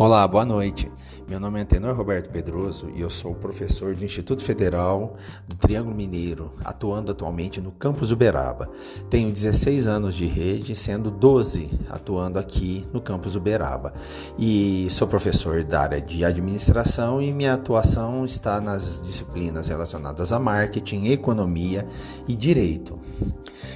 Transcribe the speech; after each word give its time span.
Olá, 0.00 0.28
boa 0.28 0.44
noite. 0.44 0.88
Meu 1.26 1.40
nome 1.40 1.60
é 1.60 1.64
Tenor 1.64 1.96
Roberto 1.96 2.30
Pedroso 2.30 2.88
e 2.94 3.00
eu 3.00 3.10
sou 3.10 3.34
professor 3.34 3.96
do 3.96 4.04
Instituto 4.04 4.44
Federal 4.44 5.16
do 5.48 5.56
Triângulo 5.56 5.92
Mineiro, 5.92 6.52
atuando 6.64 7.10
atualmente 7.10 7.60
no 7.60 7.72
campus 7.72 8.12
Uberaba. 8.12 8.70
Tenho 9.10 9.32
16 9.32 9.88
anos 9.88 10.14
de 10.14 10.24
rede, 10.24 10.76
sendo 10.76 11.10
12 11.10 11.68
atuando 11.90 12.38
aqui 12.38 12.86
no 12.92 13.00
campus 13.00 13.34
Uberaba. 13.34 13.92
E 14.38 14.86
sou 14.88 15.08
professor 15.08 15.64
da 15.64 15.80
área 15.80 16.00
de 16.00 16.24
administração 16.24 17.20
e 17.20 17.32
minha 17.32 17.54
atuação 17.54 18.24
está 18.24 18.60
nas 18.60 19.02
disciplinas 19.02 19.66
relacionadas 19.66 20.32
a 20.32 20.38
marketing, 20.38 21.06
economia 21.06 21.84
e 22.28 22.36
direito. 22.36 22.96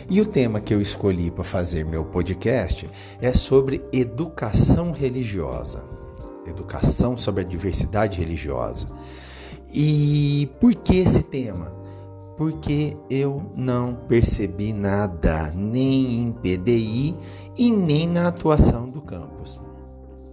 E 0.09 0.21
o 0.21 0.27
tema 0.27 0.61
que 0.61 0.73
eu 0.73 0.81
escolhi 0.81 1.33
para 1.33 1.43
fazer 1.43 1.85
meu 1.85 2.05
podcast 2.05 2.89
é 3.21 3.33
sobre 3.33 3.85
educação 3.93 4.93
religiosa 4.93 6.01
educação 6.47 7.17
sobre 7.17 7.43
a 7.43 7.47
diversidade 7.47 8.19
religiosa. 8.19 8.87
E 9.73 10.51
por 10.61 10.75
que 10.75 10.99
esse 10.99 11.23
tema? 11.23 11.73
Porque 12.37 12.97
eu 13.09 13.51
não 13.57 13.95
percebi 13.95 14.73
nada, 14.73 15.53
nem 15.55 16.21
em 16.21 16.33
PDI 16.33 17.17
e 17.57 17.71
nem 17.71 18.09
na 18.09 18.29
atuação 18.29 18.89
do 18.89 19.01
campus. 19.01 19.61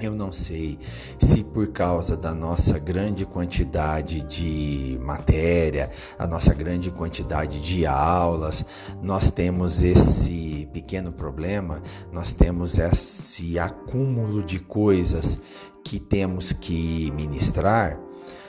Eu 0.02 0.16
não 0.16 0.31
sei 0.31 0.80
se 1.20 1.44
por 1.44 1.67
causa 1.73 2.16
da 2.16 2.34
nossa 2.34 2.80
grande 2.80 3.26
quantidade 3.26 4.22
de 4.22 4.98
matéria, 5.02 5.91
a 6.17 6.25
nossa 6.25 6.53
grande 6.53 6.89
quantidade 6.89 7.59
de 7.59 7.85
aulas, 7.85 8.63
nós 9.02 9.30
temos 9.30 9.84
esse 9.84 10.70
pequeno 10.72 11.13
problema, 11.13 11.84
nós 12.13 12.31
temos 12.31 12.77
esse 12.77 13.59
acúmulo 13.59 14.42
de 14.42 14.59
coisas 14.59 15.38
que 15.83 16.00
temos 16.00 16.53
que 16.53 17.11
ministrar, 17.11 18.00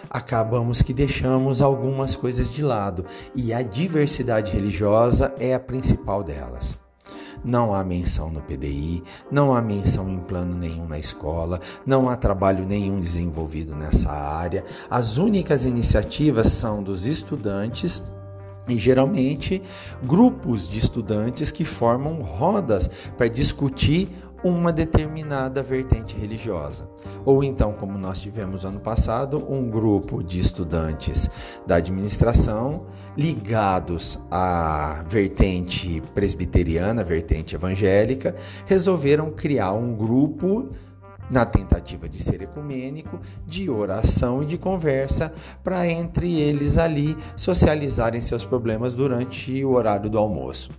acabamos 0.09 0.83
que 0.83 0.93
deixamos 0.93 1.61
algumas 1.61 2.15
coisas 2.15 2.48
de 2.53 2.62
lado 2.62 3.05
e 3.34 3.53
a 3.53 3.61
diversidade 3.61 4.53
religiosa 4.53 5.34
é 5.37 5.53
a 5.53 5.59
principal 5.59 6.23
delas. 6.23 6.80
Não 7.45 7.75
há 7.75 7.83
menção 7.83 8.31
no 8.31 8.41
PDI, 8.41 9.03
não 9.31 9.55
há 9.55 9.63
menção 9.63 10.09
em 10.09 10.19
plano 10.19 10.55
nenhum 10.55 10.87
na 10.87 10.99
escola, 10.99 11.61
não 11.87 12.09
há 12.09 12.17
trabalho 12.17 12.67
nenhum 12.67 13.01
desenvolvido 13.01 13.75
nessa 13.75 14.11
área. 14.11 14.65
As 14.91 15.17
únicas 15.17 15.65
iniciativas 15.65 16.49
são 16.49 16.83
dos 16.83 17.07
estudantes 17.07 18.03
e 18.69 18.79
geralmente 18.79 19.63
grupos 20.03 20.69
de 20.69 20.79
estudantes 20.79 21.51
que 21.51 21.65
formam 21.65 22.21
rodas 22.23 22.89
para 23.17 23.29
discutir 23.29 24.09
uma 24.43 24.73
determinada 24.73 25.63
vertente 25.63 26.17
religiosa. 26.17 26.89
Ou 27.25 27.45
então, 27.45 27.73
como 27.73 27.99
nós 27.99 28.21
tivemos 28.21 28.65
ano 28.65 28.81
passado, 28.81 29.45
um 29.49 29.69
grupo 29.69 30.23
de 30.23 30.41
estudantes 30.41 31.31
da 31.67 31.77
administração 31.77 32.87
ligados 33.17 34.19
à 34.31 35.05
vertente 35.07 36.03
presbiteriana, 36.15 37.05
vertente 37.05 37.55
evangélica, 37.55 38.35
resolveram 38.67 39.31
criar 39.31 39.73
um 39.73 39.95
grupo 39.95 40.71
na 41.31 41.47
tentativa 41.47 42.09
de 42.09 42.21
ser 42.21 42.43
ecumênico, 42.43 43.21
de 43.47 43.71
oração 43.71 44.43
e 44.43 44.47
de 44.47 44.59
conversa, 44.59 45.33
para 45.63 45.87
entre 45.87 46.41
eles 46.41 46.77
ali 46.77 47.17
socializarem 47.37 48.21
seus 48.21 48.45
problemas 48.45 48.95
durante 48.95 49.65
o 49.65 49.73
horário 49.73 50.11
do 50.11 50.19
almoço 50.19 50.71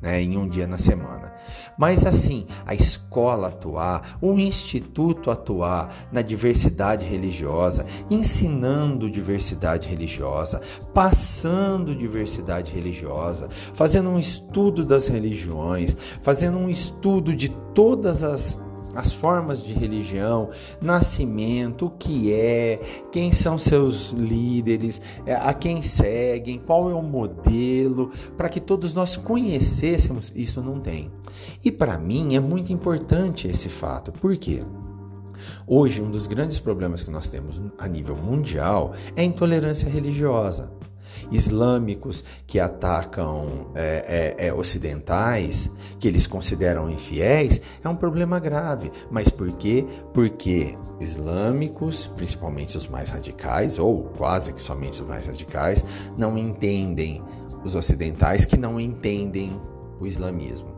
né, 0.00 0.22
em 0.22 0.36
um 0.36 0.48
dia 0.48 0.66
na 0.66 0.78
semana. 0.78 1.32
Mas 1.76 2.04
assim, 2.04 2.46
a 2.66 2.74
escola 2.74 3.48
atuar, 3.48 4.18
o 4.20 4.38
instituto 4.38 5.30
atuar 5.30 5.94
na 6.12 6.22
diversidade 6.22 7.06
religiosa, 7.06 7.86
ensinando 8.10 9.10
diversidade 9.10 9.88
religiosa, 9.88 10.60
passando 10.92 11.94
diversidade 11.94 12.72
religiosa, 12.72 13.48
fazendo 13.74 14.10
um 14.10 14.18
estudo 14.18 14.84
das 14.84 15.08
religiões, 15.08 15.96
fazendo 16.22 16.58
um 16.58 16.68
estudo 16.68 17.34
de 17.34 17.48
todas 17.48 18.22
as 18.22 18.58
as 18.98 19.12
formas 19.12 19.62
de 19.62 19.72
religião, 19.72 20.50
nascimento, 20.80 21.86
o 21.86 21.90
que 21.90 22.32
é, 22.32 22.80
quem 23.12 23.30
são 23.30 23.56
seus 23.56 24.10
líderes, 24.10 25.00
é, 25.24 25.36
a 25.36 25.54
quem 25.54 25.80
seguem, 25.80 26.58
qual 26.58 26.90
é 26.90 26.94
o 26.94 27.00
modelo, 27.00 28.10
para 28.36 28.48
que 28.48 28.58
todos 28.58 28.92
nós 28.92 29.16
conhecêssemos, 29.16 30.32
isso 30.34 30.60
não 30.60 30.80
tem. 30.80 31.12
E 31.64 31.70
para 31.70 31.96
mim 31.96 32.34
é 32.34 32.40
muito 32.40 32.72
importante 32.72 33.46
esse 33.46 33.68
fato, 33.68 34.10
por 34.10 34.36
quê? 34.36 34.64
Hoje, 35.64 36.02
um 36.02 36.10
dos 36.10 36.26
grandes 36.26 36.58
problemas 36.58 37.04
que 37.04 37.10
nós 37.10 37.28
temos 37.28 37.62
a 37.78 37.86
nível 37.86 38.16
mundial 38.16 38.94
é 39.14 39.20
a 39.20 39.24
intolerância 39.24 39.88
religiosa 39.88 40.72
islâmicos 41.30 42.24
que 42.46 42.58
atacam 42.58 43.70
é, 43.74 44.34
é, 44.38 44.46
é, 44.48 44.54
ocidentais, 44.54 45.70
que 45.98 46.08
eles 46.08 46.26
consideram 46.26 46.90
infiéis, 46.90 47.60
é 47.82 47.88
um 47.88 47.96
problema 47.96 48.38
grave. 48.38 48.90
Mas 49.10 49.28
por 49.28 49.52
quê? 49.52 49.86
Porque 50.12 50.74
islâmicos, 51.00 52.06
principalmente 52.16 52.76
os 52.76 52.88
mais 52.88 53.10
radicais, 53.10 53.78
ou 53.78 54.04
quase 54.16 54.52
que 54.52 54.60
somente 54.60 55.00
os 55.02 55.08
mais 55.08 55.26
radicais, 55.26 55.84
não 56.16 56.36
entendem 56.36 57.22
os 57.64 57.74
ocidentais 57.74 58.44
que 58.44 58.56
não 58.56 58.78
entendem 58.78 59.60
o 60.00 60.06
islamismo. 60.06 60.77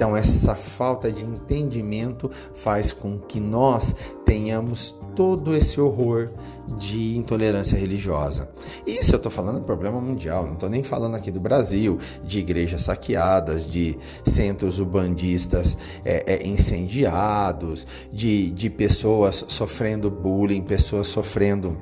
Então, 0.00 0.16
essa 0.16 0.54
falta 0.54 1.12
de 1.12 1.22
entendimento 1.22 2.30
faz 2.54 2.90
com 2.90 3.18
que 3.18 3.38
nós 3.38 3.94
tenhamos 4.24 4.94
todo 5.14 5.54
esse 5.54 5.78
horror 5.78 6.30
de 6.78 7.18
intolerância 7.18 7.76
religiosa. 7.76 8.48
Isso 8.86 9.12
eu 9.12 9.18
estou 9.18 9.30
falando 9.30 9.60
de 9.60 9.66
problema 9.66 10.00
mundial, 10.00 10.46
não 10.46 10.54
estou 10.54 10.70
nem 10.70 10.82
falando 10.82 11.16
aqui 11.16 11.30
do 11.30 11.38
Brasil, 11.38 11.98
de 12.24 12.38
igrejas 12.38 12.84
saqueadas, 12.84 13.66
de 13.66 13.98
centros 14.24 14.80
ubandistas 14.80 15.76
é, 16.02 16.32
é, 16.32 16.48
incendiados, 16.48 17.86
de, 18.10 18.48
de 18.52 18.70
pessoas 18.70 19.44
sofrendo 19.48 20.10
bullying, 20.10 20.62
pessoas 20.62 21.08
sofrendo 21.08 21.76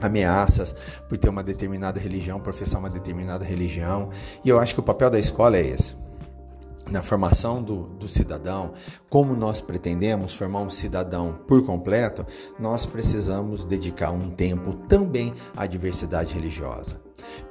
ameaças 0.00 0.74
por 1.08 1.16
ter 1.18 1.28
uma 1.28 1.44
determinada 1.44 2.00
religião, 2.00 2.40
professar 2.40 2.80
uma 2.80 2.90
determinada 2.90 3.44
religião. 3.44 4.10
E 4.44 4.48
eu 4.48 4.58
acho 4.58 4.74
que 4.74 4.80
o 4.80 4.82
papel 4.82 5.08
da 5.08 5.20
escola 5.20 5.56
é 5.56 5.64
esse 5.64 6.02
na 6.90 7.02
formação 7.02 7.62
do, 7.62 7.84
do, 7.84 8.06
cidadão, 8.06 8.72
como 9.08 9.34
nós 9.34 9.60
pretendemos 9.60 10.34
formar 10.34 10.60
um 10.60 10.70
cidadão 10.70 11.38
por 11.46 11.64
completo, 11.64 12.26
nós 12.58 12.84
precisamos 12.84 13.64
dedicar 13.64 14.10
um 14.10 14.30
tempo 14.30 14.74
também 14.88 15.34
à 15.56 15.66
diversidade 15.66 16.34
religiosa. 16.34 17.00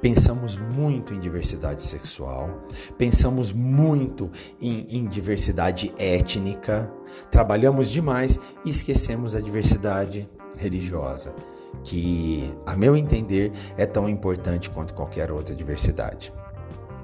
Pensamos 0.00 0.56
muito 0.56 1.12
em 1.12 1.18
diversidade 1.18 1.82
sexual, 1.82 2.48
pensamos 2.96 3.52
muito 3.52 4.30
em, 4.60 4.98
em 4.98 5.06
diversidade 5.06 5.92
étnica, 5.98 6.92
trabalhamos 7.30 7.90
demais 7.90 8.38
e 8.64 8.70
esquecemos 8.70 9.34
a 9.34 9.40
diversidade 9.40 10.28
religiosa, 10.56 11.32
que, 11.82 12.54
a 12.64 12.76
meu 12.76 12.96
entender, 12.96 13.52
é 13.76 13.84
tão 13.84 14.08
importante 14.08 14.70
quanto 14.70 14.94
qualquer 14.94 15.32
outra 15.32 15.54
diversidade 15.54 16.32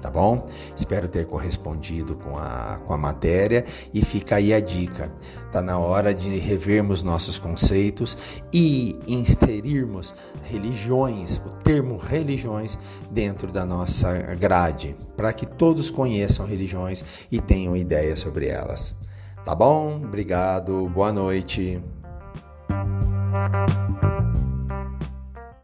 tá 0.01 0.09
bom? 0.09 0.47
Espero 0.75 1.07
ter 1.07 1.27
correspondido 1.27 2.15
com 2.15 2.37
a, 2.37 2.79
com 2.85 2.93
a 2.93 2.97
matéria 2.97 3.63
e 3.93 4.03
fica 4.03 4.35
aí 4.35 4.53
a 4.53 4.59
dica. 4.59 5.11
Tá 5.51 5.61
na 5.61 5.77
hora 5.77 6.13
de 6.13 6.37
revermos 6.37 7.03
nossos 7.03 7.37
conceitos 7.37 8.17
e 8.51 8.99
inserirmos 9.07 10.13
religiões, 10.43 11.37
o 11.45 11.55
termo 11.55 11.97
religiões, 11.97 12.77
dentro 13.09 13.51
da 13.51 13.65
nossa 13.65 14.13
grade, 14.35 14.95
para 15.15 15.31
que 15.31 15.45
todos 15.45 15.89
conheçam 15.91 16.45
religiões 16.45 17.05
e 17.31 17.39
tenham 17.39 17.77
ideia 17.77 18.17
sobre 18.17 18.47
elas. 18.47 18.95
Tá 19.43 19.53
bom? 19.53 20.01
Obrigado, 20.03 20.89
boa 20.89 21.11
noite. 21.11 21.81